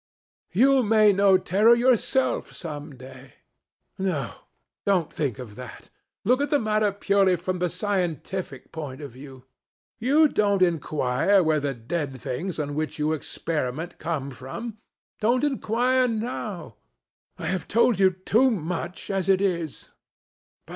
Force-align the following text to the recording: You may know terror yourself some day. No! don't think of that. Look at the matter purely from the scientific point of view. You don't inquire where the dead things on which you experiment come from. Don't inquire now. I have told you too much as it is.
You 0.51 0.81
may 0.81 1.13
know 1.13 1.37
terror 1.37 1.75
yourself 1.75 2.53
some 2.53 2.95
day. 2.97 3.35
No! 3.99 4.33
don't 4.83 5.13
think 5.13 5.37
of 5.37 5.53
that. 5.57 5.91
Look 6.25 6.41
at 6.41 6.49
the 6.49 6.57
matter 6.57 6.91
purely 6.91 7.35
from 7.35 7.59
the 7.59 7.69
scientific 7.69 8.71
point 8.71 8.99
of 9.01 9.11
view. 9.11 9.45
You 9.99 10.27
don't 10.27 10.63
inquire 10.63 11.43
where 11.43 11.59
the 11.59 11.75
dead 11.75 12.19
things 12.19 12.59
on 12.59 12.73
which 12.73 12.97
you 12.97 13.13
experiment 13.13 13.99
come 13.99 14.31
from. 14.31 14.79
Don't 15.19 15.43
inquire 15.43 16.07
now. 16.07 16.77
I 17.37 17.45
have 17.45 17.67
told 17.67 17.99
you 17.99 18.09
too 18.09 18.49
much 18.49 19.11
as 19.11 19.29
it 19.29 19.39
is. 19.39 19.91